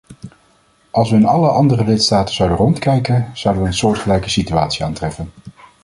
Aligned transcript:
Als 0.91 1.09
we 1.09 1.15
in 1.15 1.25
alle 1.25 1.49
andere 1.49 1.83
lidstaten 1.85 2.35
zouden 2.35 2.57
rondkijken, 2.57 3.31
zouden 3.33 3.63
we 3.63 3.69
een 3.69 3.75
soortgelijke 3.75 4.29
situatie 4.29 4.85
aantreffen. 4.85 5.29